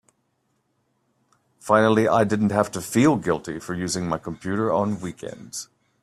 Finally 1.59 2.07
I 2.07 2.23
didn't 2.23 2.49
have 2.49 2.71
to 2.71 2.81
feel 2.81 3.17
guilty 3.17 3.59
for 3.59 3.75
using 3.75 4.07
my 4.09 4.17
computer 4.17 4.73
on 4.73 4.99
weekends. 4.99 5.67